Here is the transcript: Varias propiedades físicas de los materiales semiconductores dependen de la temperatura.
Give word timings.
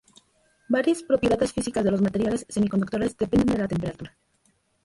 Varias 0.67 1.03
propiedades 1.03 1.53
físicas 1.53 1.83
de 1.83 1.91
los 1.91 2.01
materiales 2.01 2.47
semiconductores 2.49 3.15
dependen 3.17 3.53
de 3.55 3.59
la 3.61 3.67
temperatura. 3.67 4.17